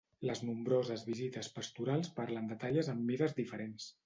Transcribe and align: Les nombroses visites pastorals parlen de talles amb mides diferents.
Les 0.27 0.39
nombroses 0.45 1.03
visites 1.09 1.49
pastorals 1.59 2.11
parlen 2.21 2.51
de 2.53 2.59
talles 2.65 2.91
amb 2.97 3.05
mides 3.13 3.39
diferents. 3.43 3.93